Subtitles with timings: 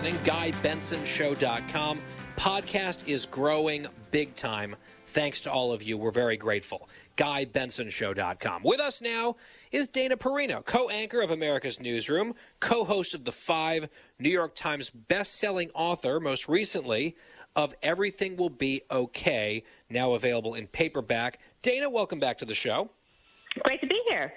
[0.00, 0.22] Listening.
[0.24, 1.98] GuyBensonShow.com.
[2.36, 4.74] Podcast is growing big time.
[5.08, 5.98] Thanks to all of you.
[5.98, 6.88] We're very grateful.
[7.16, 8.62] GuyBensonShow.com.
[8.62, 9.36] With us now
[9.72, 14.54] is Dana Perino, co anchor of America's Newsroom, co host of The Five, New York
[14.54, 17.16] Times best-selling author, most recently
[17.56, 21.40] of Everything Will Be Okay, now available in paperback.
[21.62, 22.88] Dana, welcome back to the show.
[23.64, 24.32] Great to be here.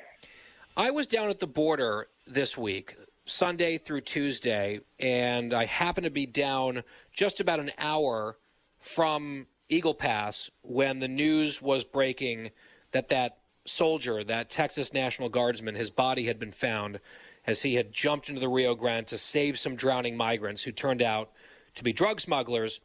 [0.75, 6.11] I was down at the border this week, Sunday through Tuesday, and I happened to
[6.11, 8.37] be down just about an hour
[8.77, 12.51] from Eagle Pass when the news was breaking
[12.91, 16.99] that that soldier, that Texas National Guardsman, his body had been found
[17.47, 21.01] as he had jumped into the Rio Grande to save some drowning migrants who turned
[21.01, 21.31] out
[21.75, 22.81] to be drug smugglers.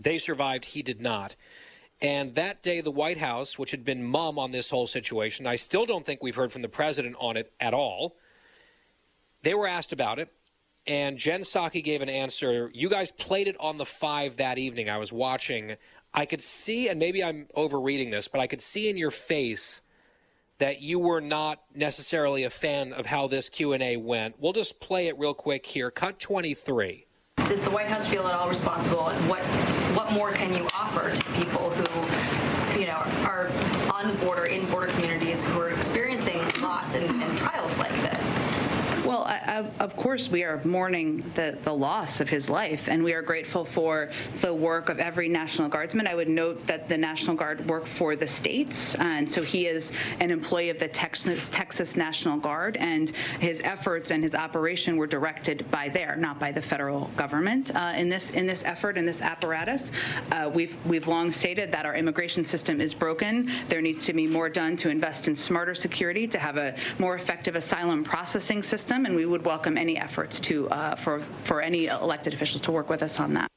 [0.00, 1.36] They survived, he did not.
[2.00, 5.56] And that day, the White House, which had been mum on this whole situation, I
[5.56, 8.16] still don't think we've heard from the president on it at all.
[9.42, 10.32] They were asked about it,
[10.86, 12.70] and Jen Psaki gave an answer.
[12.72, 14.88] You guys played it on the five that evening.
[14.88, 15.76] I was watching.
[16.14, 19.82] I could see, and maybe I'm overreading this, but I could see in your face
[20.58, 24.36] that you were not necessarily a fan of how this Q&A went.
[24.38, 25.90] We'll just play it real quick here.
[25.90, 27.06] Cut 23.
[27.46, 29.42] Does the White House feel at all responsible, and what
[29.96, 33.50] what more can you offer to people who, you know, are
[33.92, 38.38] on the border in border communities who are experiencing loss and, and trials like this?
[39.12, 43.04] Well, I, I, of course, we are mourning the, the loss of his life, and
[43.04, 44.10] we are grateful for
[44.40, 46.06] the work of every National Guardsman.
[46.06, 49.92] I would note that the National Guard work for the states, and so he is
[50.20, 55.06] an employee of the Texas, Texas National Guard, and his efforts and his operation were
[55.06, 57.70] directed by there, not by the federal government.
[57.76, 59.90] Uh, in this in this effort, in this apparatus,
[60.30, 63.52] uh, we've we've long stated that our immigration system is broken.
[63.68, 67.16] There needs to be more done to invest in smarter security, to have a more
[67.16, 71.86] effective asylum processing system and we would welcome any efforts to uh, for for any
[71.86, 73.48] elected officials to work with us on that.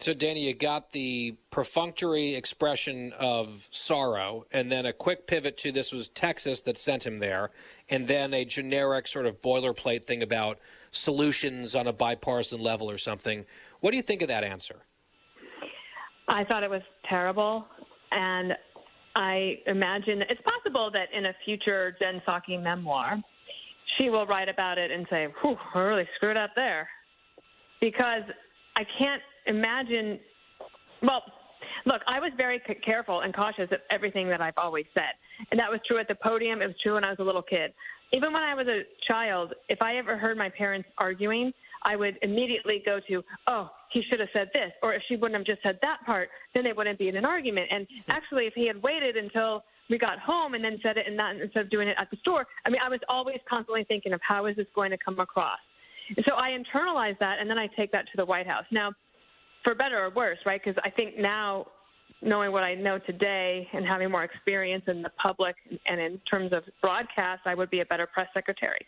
[0.00, 5.72] So, Danny, you got the perfunctory expression of sorrow, and then a quick pivot to
[5.72, 7.50] this was Texas that sent him there,
[7.90, 10.58] and then a generic sort of boilerplate thing about
[10.90, 13.44] solutions on a bipartisan level or something.
[13.80, 14.76] What do you think of that answer?
[16.28, 17.66] I thought it was terrible,
[18.10, 18.54] and
[19.16, 23.22] I imagine it's possible that in a future Jen Psaki memoir,
[23.96, 26.88] she will write about it and say, whew, I really screwed up there.
[27.80, 28.22] Because
[28.76, 30.18] I can't imagine,
[31.02, 31.22] well,
[31.86, 35.14] look, I was very c- careful and cautious of everything that I've always said.
[35.50, 36.62] And that was true at the podium.
[36.62, 37.72] It was true when I was a little kid.
[38.12, 41.52] Even when I was a child, if I ever heard my parents arguing,
[41.82, 44.72] I would immediately go to, oh, he should have said this.
[44.82, 47.24] Or if she wouldn't have just said that part, then they wouldn't be in an
[47.24, 47.68] argument.
[47.70, 48.10] And hmm.
[48.10, 51.36] actually, if he had waited until we got home and then said it and not
[51.36, 52.46] instead of doing it at the store.
[52.64, 55.58] I mean, I was always constantly thinking of how is this going to come across.
[56.16, 58.64] And so I internalized that and then I take that to the White House.
[58.70, 58.92] Now,
[59.64, 60.60] for better or worse, right?
[60.64, 61.66] Because I think now,
[62.22, 65.56] knowing what I know today and having more experience in the public
[65.86, 68.84] and in terms of broadcast, I would be a better press secretary.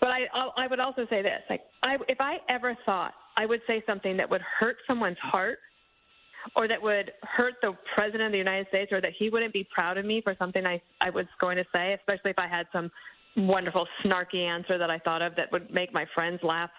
[0.00, 0.26] But I,
[0.56, 4.16] I would also say this: like, I, if I ever thought I would say something
[4.16, 5.58] that would hurt someone's heart
[6.56, 9.66] or that would hurt the president of the United States or that he wouldn't be
[9.74, 12.66] proud of me for something I, I was going to say, especially if I had
[12.72, 12.90] some
[13.36, 16.70] wonderful snarky answer that I thought of that would make my friends laugh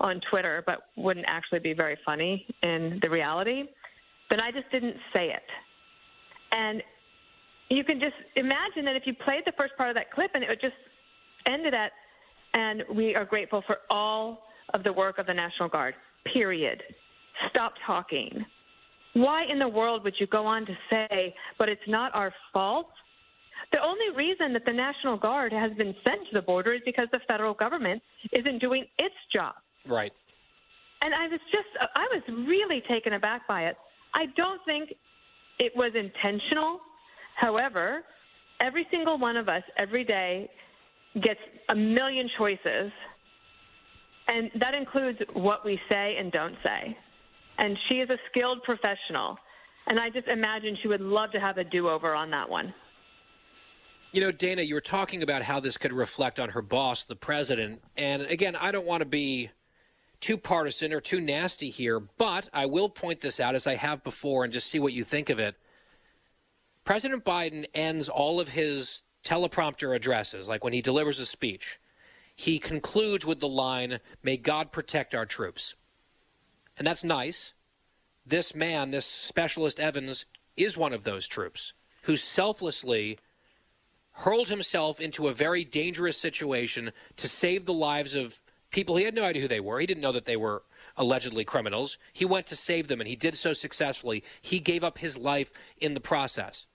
[0.00, 3.64] on Twitter, but wouldn't actually be very funny in the reality,
[4.30, 5.42] then I just didn't say it.
[6.52, 6.82] And
[7.68, 10.42] you can just imagine that if you played the first part of that clip and
[10.42, 10.74] it would just
[11.46, 11.92] ended at,
[12.54, 14.42] and we are grateful for all
[14.74, 15.94] of the work of the National Guard,
[16.32, 16.82] period.
[17.50, 18.44] Stop talking.
[19.14, 22.90] Why in the world would you go on to say, but it's not our fault?
[23.72, 27.08] The only reason that the National Guard has been sent to the border is because
[27.12, 28.02] the federal government
[28.32, 29.54] isn't doing its job.
[29.86, 30.12] Right.
[31.02, 33.76] And I was just, I was really taken aback by it.
[34.14, 34.92] I don't think
[35.58, 36.80] it was intentional.
[37.36, 38.02] However,
[38.60, 40.50] every single one of us every day
[41.14, 42.92] gets a million choices,
[44.28, 46.96] and that includes what we say and don't say
[47.60, 49.38] and she is a skilled professional.
[49.86, 52.74] And I just imagine she would love to have a do over on that one.
[54.12, 57.14] You know, Dana, you were talking about how this could reflect on her boss, the
[57.14, 57.82] president.
[57.96, 59.50] And again, I don't want to be
[60.20, 64.02] too partisan or too nasty here, but I will point this out as I have
[64.02, 65.54] before and just see what you think of it.
[66.84, 71.78] President Biden ends all of his teleprompter addresses, like when he delivers a speech,
[72.34, 75.74] he concludes with the line, May God protect our troops.
[76.80, 77.52] And that's nice.
[78.24, 80.24] This man, this specialist Evans,
[80.56, 81.74] is one of those troops
[82.04, 83.18] who selflessly
[84.12, 88.38] hurled himself into a very dangerous situation to save the lives of
[88.70, 89.78] people he had no idea who they were.
[89.78, 90.62] He didn't know that they were
[90.96, 91.98] allegedly criminals.
[92.14, 94.24] He went to save them, and he did so successfully.
[94.40, 95.52] He gave up his life
[95.82, 96.66] in the process.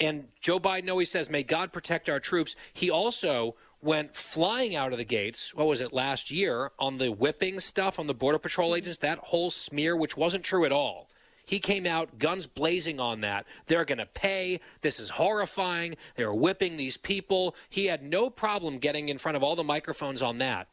[0.00, 2.56] And Joe Biden always says, May God protect our troops.
[2.74, 7.10] He also went flying out of the gates, what was it, last year, on the
[7.10, 8.78] whipping stuff on the Border Patrol mm-hmm.
[8.78, 11.08] agents, that whole smear, which wasn't true at all.
[11.44, 13.46] He came out guns blazing on that.
[13.66, 14.60] They're going to pay.
[14.80, 15.96] This is horrifying.
[16.14, 17.56] They're whipping these people.
[17.68, 20.68] He had no problem getting in front of all the microphones on that.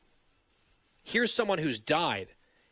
[1.03, 2.27] Here's someone who's died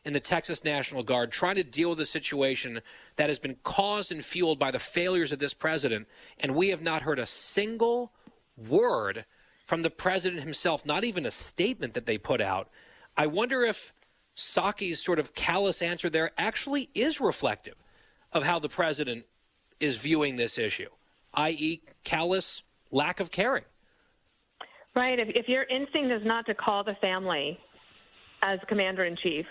[0.06, 2.81] in the Texas National Guard trying to deal with a situation
[3.16, 6.07] that has been caused and fueled by the failures of this president.
[6.39, 8.13] And we have not heard a single
[8.56, 9.25] word
[9.67, 12.69] from the president himself, not even a statement that they put out.
[13.17, 13.93] I wonder if
[14.35, 17.75] Psaki's sort of callous answer there actually is reflective
[18.31, 19.25] of how the president
[19.81, 20.87] is viewing this issue,
[21.33, 23.65] i.e., callous lack of caring.
[24.95, 25.19] Right.
[25.19, 27.59] If, if your instinct is not to call the family
[28.41, 29.45] as commander in chief,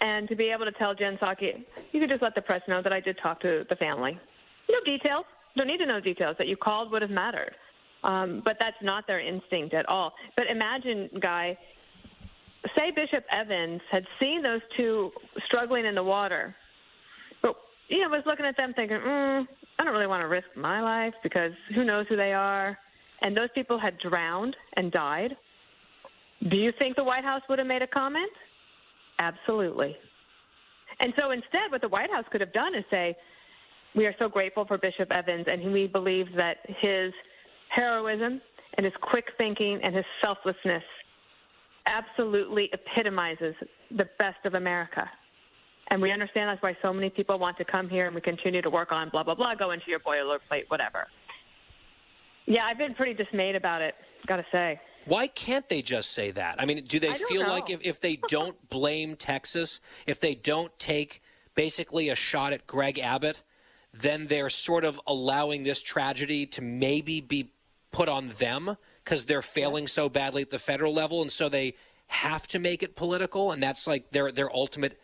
[0.00, 2.80] and to be able to tell Jen Psaki, you could just let the press know
[2.80, 4.18] that I did talk to the family.
[4.70, 5.24] No details.
[5.56, 6.36] Don't need to know details.
[6.38, 7.54] That you called would have mattered.
[8.04, 10.12] Um, but that's not their instinct at all.
[10.36, 11.58] But imagine, Guy,
[12.76, 15.10] say Bishop Evans had seen those two
[15.46, 16.54] struggling in the water
[17.42, 17.56] but,
[17.88, 19.46] you know, was looking at them thinking, mm,
[19.78, 22.78] I don't really want to risk my life because who knows who they are.
[23.20, 25.36] And those people had drowned and died.
[26.50, 28.30] Do you think the White House would have made a comment?
[29.18, 29.96] Absolutely.
[31.00, 33.16] And so instead, what the White House could have done is say,
[33.94, 37.12] we are so grateful for Bishop Evans, and we believe that his
[37.74, 38.40] heroism
[38.76, 40.82] and his quick thinking and his selflessness
[41.86, 43.54] absolutely epitomizes
[43.90, 45.08] the best of America.
[45.90, 48.62] And we understand that's why so many people want to come here and we continue
[48.62, 51.06] to work on blah, blah, blah, go into your boilerplate, whatever.
[52.46, 53.94] Yeah, I've been pretty dismayed about it,
[54.26, 54.80] got to say.
[55.06, 56.56] Why can't they just say that?
[56.58, 57.50] I mean, do they feel know.
[57.50, 61.22] like if, if they don't blame Texas, if they don't take
[61.54, 63.42] basically a shot at Greg Abbott,
[63.92, 67.52] then they're sort of allowing this tragedy to maybe be
[67.94, 71.74] put on them because they're failing so badly at the federal level, and so they
[72.08, 75.00] have to make it political, and that's like their their ultimate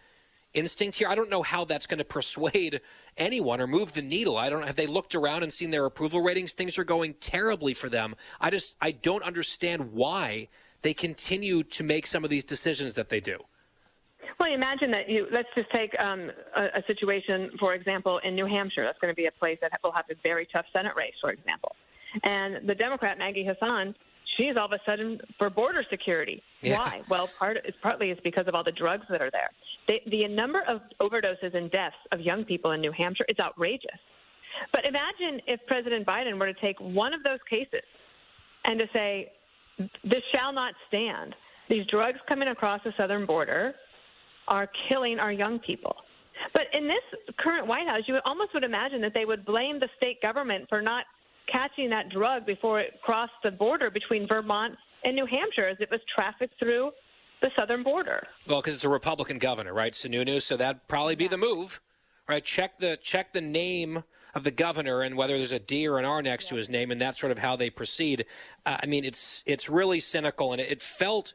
[0.55, 1.07] instinct here.
[1.09, 2.81] I don't know how that's going to persuade
[3.17, 4.37] anyone or move the needle.
[4.37, 6.53] I don't have they looked around and seen their approval ratings.
[6.53, 8.17] Things are going terribly for them.
[8.41, 10.49] I just I don't understand why
[10.83, 13.39] they continue to make some of these decisions that they do.
[14.41, 15.29] Well, imagine that you.
[15.31, 18.83] Let's just take um, a, a situation, for example, in New Hampshire.
[18.83, 21.31] That's going to be a place that will have a very tough Senate race, for
[21.31, 21.77] example.
[22.23, 23.95] And the Democrat Maggie Hassan
[24.37, 26.43] she's all of a sudden for border security.
[26.61, 26.79] Yeah.
[26.79, 27.03] Why?
[27.09, 29.51] Well, part it's partly is because of all the drugs that are there.
[29.89, 33.99] They, the number of overdoses and deaths of young people in New Hampshire is outrageous.
[34.73, 37.85] But imagine if President Biden were to take one of those cases
[38.65, 39.33] and to say,
[40.05, 41.35] "This shall not stand.
[41.69, 43.75] These drugs coming across the southern border
[44.49, 45.97] are killing our young people."
[46.53, 47.03] But in this
[47.39, 50.81] current White House, you almost would imagine that they would blame the state government for
[50.81, 51.05] not
[51.51, 55.91] catching that drug before it crossed the border between Vermont and New Hampshire as it
[55.91, 56.91] was trafficked through
[57.41, 58.27] the southern border.
[58.47, 60.43] Well, because it's a Republican governor, right, Sununu?
[60.43, 61.81] So that'd probably be the move,
[62.29, 62.45] right?
[62.45, 64.05] Check the check the name
[64.35, 66.51] of the governor and whether there's a D or an R next yeah.
[66.51, 68.27] to his name, and that's sort of how they proceed.
[68.67, 71.35] Uh, I mean, it's it's really cynical, and it, it felt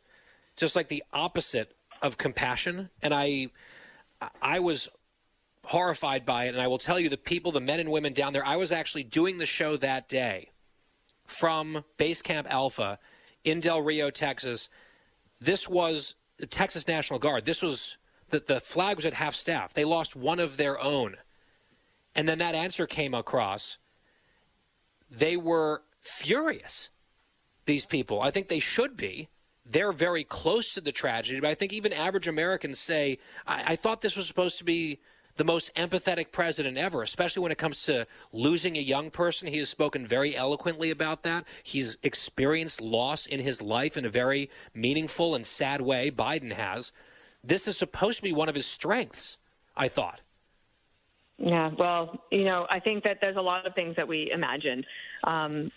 [0.56, 2.90] just like the opposite of compassion.
[3.02, 3.48] And I
[4.42, 4.90] I was
[5.66, 6.50] horrified by it.
[6.50, 8.72] And I will tell you, the people, the men and women down there, I was
[8.72, 10.52] actually doing the show that day
[11.26, 13.00] from Base Camp Alpha
[13.44, 14.70] in Del Rio, Texas.
[15.42, 17.46] This was the Texas National Guard.
[17.46, 17.98] This was
[18.30, 19.74] the, the flag was at half staff.
[19.74, 21.16] They lost one of their own.
[22.16, 23.78] And then that answer came across.
[25.10, 26.90] They were furious,
[27.66, 28.22] these people.
[28.22, 29.30] I think they should be.
[29.66, 33.18] They're very close to the tragedy, but I think even average Americans say,
[33.48, 35.00] I, I thought this was supposed to be
[35.36, 39.48] the most empathetic president ever, especially when it comes to losing a young person.
[39.48, 41.46] He has spoken very eloquently about that.
[41.64, 46.10] He's experienced loss in his life in a very meaningful and sad way.
[46.10, 46.92] Biden has.
[47.44, 49.38] This is supposed to be one of his strengths,
[49.76, 50.22] I thought.
[51.38, 54.86] Yeah, well, you know, I think that there's a lot of things that we imagined.
[55.26, 55.70] Um,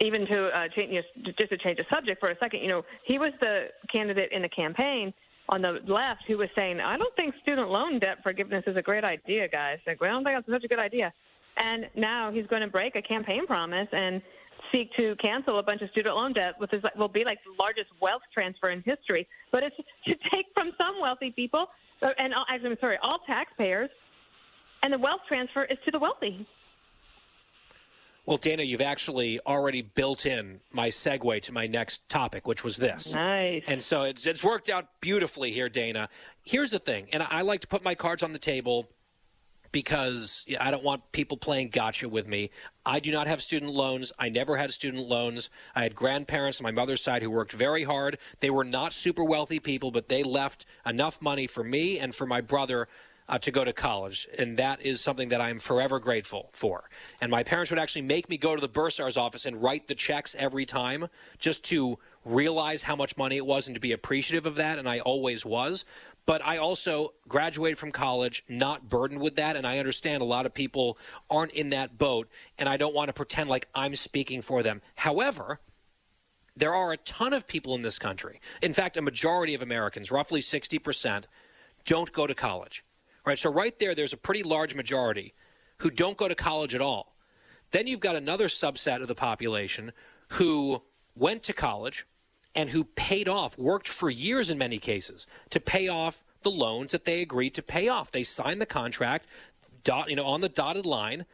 [0.00, 1.04] even to uh, change,
[1.38, 4.42] just to change the subject for a second, you know, he was the candidate in
[4.42, 5.14] the campaign
[5.48, 8.82] on the left who was saying, I don't think student loan debt forgiveness is a
[8.82, 9.78] great idea, guys.
[9.86, 11.12] Like, well, I don't think that's such a good idea.
[11.56, 14.22] And now he's going to break a campaign promise and
[14.72, 17.54] seek to cancel a bunch of student loan debt, which is, will be like the
[17.62, 19.26] largest wealth transfer in history.
[19.52, 21.66] But it's to take from some wealthy people,
[22.02, 23.90] uh, and actually, I'm sorry, all taxpayers,
[24.82, 26.46] and the wealth transfer is to the wealthy.
[28.26, 32.78] Well, Dana, you've actually already built in my segue to my next topic, which was
[32.78, 33.12] this.
[33.12, 33.64] Nice.
[33.66, 36.08] And so it's, it's worked out beautifully here, Dana.
[36.42, 38.88] Here's the thing, and I like to put my cards on the table
[39.72, 42.50] because I don't want people playing gotcha with me.
[42.86, 44.12] I do not have student loans.
[44.18, 45.50] I never had student loans.
[45.74, 48.18] I had grandparents on my mother's side who worked very hard.
[48.38, 52.24] They were not super wealthy people, but they left enough money for me and for
[52.24, 52.86] my brother
[53.28, 56.90] uh, to go to college, and that is something that I am forever grateful for.
[57.20, 59.94] And my parents would actually make me go to the bursar's office and write the
[59.94, 64.46] checks every time just to realize how much money it was and to be appreciative
[64.46, 65.84] of that, and I always was.
[66.26, 70.46] But I also graduated from college not burdened with that, and I understand a lot
[70.46, 70.98] of people
[71.30, 72.28] aren't in that boat,
[72.58, 74.80] and I don't want to pretend like I'm speaking for them.
[74.96, 75.60] However,
[76.56, 78.40] there are a ton of people in this country.
[78.62, 81.24] In fact, a majority of Americans, roughly 60%,
[81.84, 82.84] don't go to college.
[83.26, 83.38] Right?
[83.38, 85.34] So right there there's a pretty large majority
[85.78, 87.14] who don't go to college at all.
[87.70, 89.92] Then you've got another subset of the population
[90.28, 90.82] who
[91.16, 92.06] went to college
[92.54, 96.92] and who paid off, worked for years in many cases to pay off the loans
[96.92, 98.12] that they agreed to pay off.
[98.12, 99.26] They signed the contract,
[99.82, 101.26] dot, you know, on the dotted line,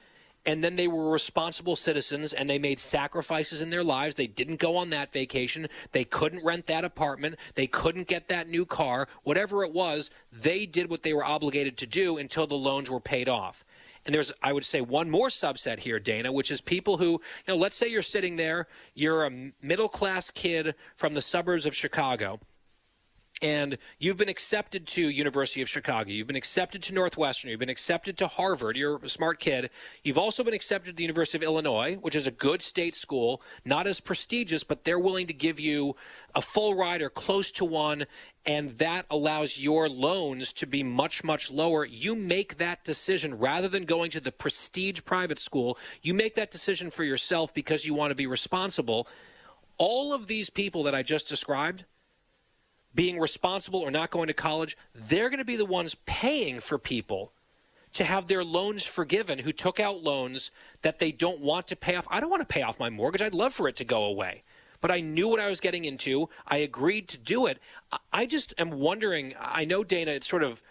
[0.47, 4.14] and then they were responsible citizens and they made sacrifices in their lives.
[4.14, 5.68] They didn't go on that vacation.
[5.92, 7.37] They couldn't rent that apartment.
[7.54, 9.06] They couldn't get that new car.
[9.23, 13.00] Whatever it was, they did what they were obligated to do until the loans were
[13.00, 13.64] paid off.
[14.06, 17.20] And there's, I would say, one more subset here, Dana, which is people who, you
[17.49, 21.75] know, let's say you're sitting there, you're a middle class kid from the suburbs of
[21.75, 22.40] Chicago
[23.42, 26.11] and you've been accepted to University of Chicago.
[26.11, 27.50] You've been accepted to Northwestern.
[27.50, 28.76] You've been accepted to Harvard.
[28.76, 29.70] You're a smart kid.
[30.04, 33.42] You've also been accepted to the University of Illinois, which is a good state school,
[33.64, 35.97] not as prestigious, but they're willing to give you
[36.35, 38.04] a full ride or close to one,
[38.44, 41.85] and that allows your loans to be much, much lower.
[41.85, 45.78] You make that decision rather than going to the prestige private school.
[46.02, 49.09] You make that decision for yourself because you want to be responsible.
[49.78, 51.87] All of these people that I just described–
[52.94, 56.78] being responsible or not going to college, they're going to be the ones paying for
[56.78, 57.32] people
[57.92, 60.50] to have their loans forgiven who took out loans
[60.82, 62.06] that they don't want to pay off.
[62.11, 63.23] I don't want to pay off my mortgage.
[63.23, 64.42] I'd love for it to go away.
[64.80, 66.28] But I knew what I was getting into.
[66.47, 67.59] I agreed to do it.
[68.12, 70.62] I just am wondering I know, Dana, it's sort of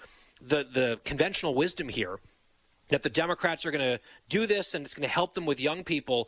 [0.42, 2.20] the, the conventional wisdom here
[2.88, 5.60] that the Democrats are going to do this and it's going to help them with
[5.60, 6.28] young people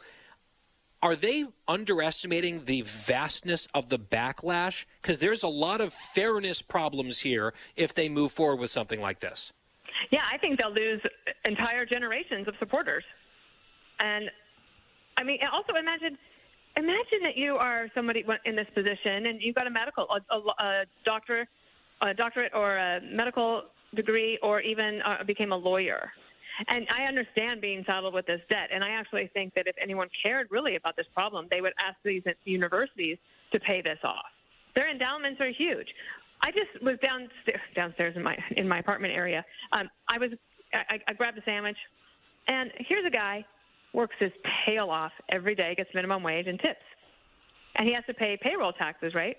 [1.02, 4.86] are they underestimating the vastness of the backlash?
[5.02, 9.20] Because there's a lot of fairness problems here if they move forward with something like
[9.20, 9.54] this.
[10.12, 11.02] Yeah, I think they'll lose
[11.46, 13.04] entire generations of supporters.
[14.00, 14.30] And
[15.18, 16.18] I mean, also imagine
[16.78, 20.40] imagine that you are somebody in this position and you've got a medical, a, a,
[20.40, 21.48] a doctor,
[22.02, 23.64] a doctorate or a medical
[23.96, 26.12] degree, or even uh, became a lawyer.
[26.68, 28.70] And I understand being saddled with this debt.
[28.74, 31.98] And I actually think that if anyone cared really about this problem, they would ask
[32.04, 33.18] these universities
[33.52, 34.26] to pay this off.
[34.76, 35.88] Their endowments are huge.
[36.42, 39.46] I just was downstairs, downstairs in my in my apartment area.
[39.72, 40.32] Um, I was
[40.74, 41.78] I, I grabbed a sandwich,
[42.48, 43.46] and here's a guy
[43.94, 44.32] works his
[44.66, 46.80] tail off every day, gets minimum wage and tips,
[47.76, 49.36] and he has to pay payroll taxes, right?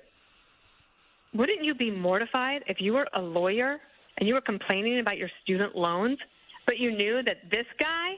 [1.35, 3.79] Wouldn't you be mortified if you were a lawyer
[4.19, 6.19] and you were complaining about your student loans
[6.67, 8.13] but you knew that this guy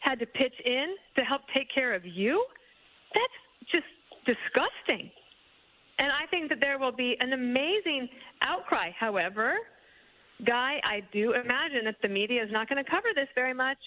[0.00, 2.44] had to pitch in to help take care of you,
[3.14, 3.84] that's just
[4.24, 5.10] disgusting.
[5.98, 8.08] And I think that there will be an amazing
[8.42, 8.90] outcry.
[8.98, 9.58] However,
[10.46, 13.78] Guy, I do imagine that the media is not going to cover this very much.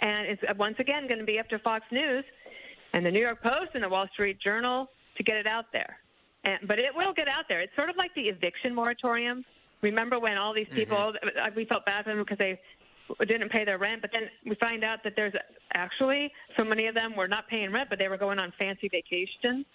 [0.00, 2.24] And it's once again going to be up to Fox News
[2.92, 5.96] and the New York Post and the Wall Street Journal to get it out there.
[6.44, 7.60] And, but it will get out there.
[7.60, 9.44] It's sort of like the eviction moratorium.
[9.80, 11.56] Remember when all these people, mm-hmm.
[11.56, 12.58] we felt bad for them because they
[13.20, 15.34] didn't pay their rent, but then we find out that there's
[15.74, 18.88] actually so many of them were not paying rent, but they were going on fancy
[18.88, 19.66] vacations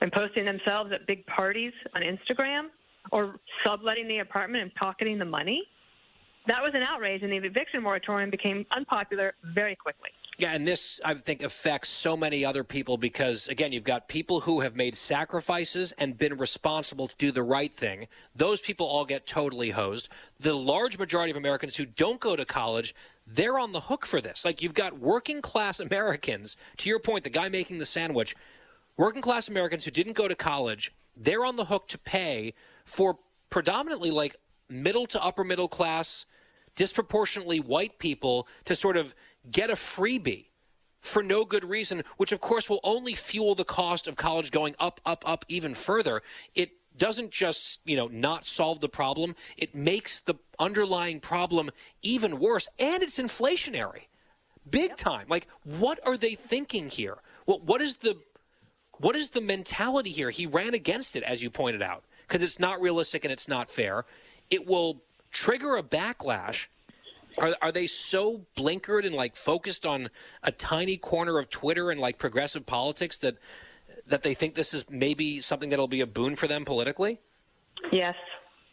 [0.00, 2.68] and posting themselves at big parties on Instagram
[3.12, 5.62] or subletting the apartment and pocketing the money.
[6.46, 10.10] That was an outrage, and the eviction moratorium became unpopular very quickly.
[10.36, 14.40] Yeah, and this, I think, affects so many other people because, again, you've got people
[14.40, 18.08] who have made sacrifices and been responsible to do the right thing.
[18.34, 20.08] Those people all get totally hosed.
[20.40, 22.96] The large majority of Americans who don't go to college,
[23.28, 24.44] they're on the hook for this.
[24.44, 28.34] Like you've got working class Americans, to your point, the guy making the sandwich,
[28.96, 33.18] working class Americans who didn't go to college, they're on the hook to pay for
[33.50, 34.34] predominantly like
[34.68, 36.26] middle to upper middle class,
[36.74, 39.14] disproportionately white people to sort of
[39.50, 40.46] get a freebie
[41.00, 44.74] for no good reason, which of course will only fuel the cost of college going
[44.80, 46.22] up, up, up even further.
[46.54, 51.70] It doesn't just, you know, not solve the problem, it makes the underlying problem
[52.02, 52.68] even worse.
[52.78, 54.06] And it's inflationary.
[54.68, 54.96] Big yep.
[54.96, 55.26] time.
[55.28, 57.18] Like, what are they thinking here?
[57.44, 58.16] What what is the
[58.98, 60.30] what is the mentality here?
[60.30, 63.68] He ran against it, as you pointed out, because it's not realistic and it's not
[63.68, 64.06] fair.
[64.50, 66.68] It will trigger a backlash
[67.38, 70.10] are, are they so blinkered and like focused on
[70.42, 73.36] a tiny corner of Twitter and like progressive politics that
[74.06, 77.20] that they think this is maybe something that'll be a boon for them politically?
[77.92, 78.14] Yes,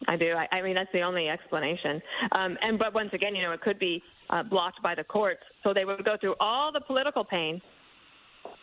[0.08, 0.32] I do.
[0.32, 2.02] I, I mean, that's the only explanation.
[2.32, 5.42] Um, and but once again, you know, it could be uh, blocked by the courts,
[5.62, 7.60] so they would go through all the political pain,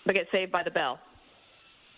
[0.06, 1.00] but get saved by the bell.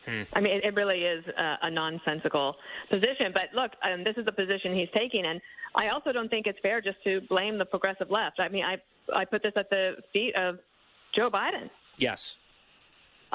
[0.05, 0.23] Hmm.
[0.33, 2.55] I mean, it, it really is a, a, nonsensical
[2.89, 3.31] position.
[3.33, 5.39] But look, um, this is the position he's taking, and
[5.75, 8.39] I also don't think it's fair just to blame the progressive left.
[8.39, 8.77] I mean, I
[9.15, 10.57] I put this at the feet of
[11.15, 11.69] Joe Biden.
[11.97, 12.39] Yes.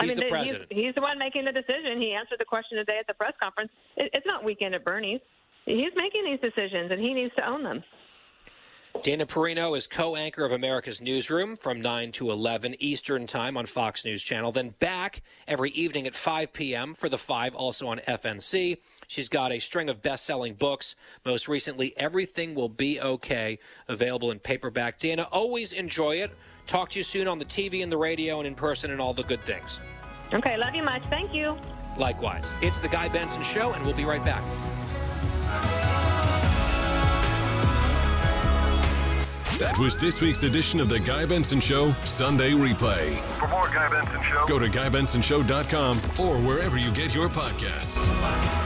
[0.00, 0.66] He's I mean, the president.
[0.70, 2.00] He's, he's, the one making the decision.
[2.00, 3.70] He answered the question today at the press conference.
[3.96, 5.20] It, it's not weekend at Bernie's.
[5.64, 7.82] He's making these decisions, and he needs to own them.
[9.03, 13.67] Dana Perino is co anchor of America's Newsroom from 9 to 11 Eastern Time on
[13.67, 14.53] Fox News Channel.
[14.53, 16.95] Then back every evening at 5 p.m.
[16.95, 18.79] for the 5, also on FNC.
[19.07, 20.97] She's got a string of best selling books.
[21.25, 24.99] Most recently, Everything Will Be Okay, available in paperback.
[24.99, 26.33] Dana, always enjoy it.
[26.67, 29.15] Talk to you soon on the TV and the radio and in person and all
[29.15, 29.81] the good things.
[30.33, 31.05] Okay, love you much.
[31.11, 31.57] Thank you.
[31.97, 32.55] Likewise.
[32.61, 34.43] It's The Guy Benson Show, and we'll be right back.
[39.58, 43.18] That was this week's edition of the Guy Benson Show Sunday Replay.
[43.38, 48.65] For more Guy Benson Show, go to GuyBensonShow.com or wherever you get your podcasts.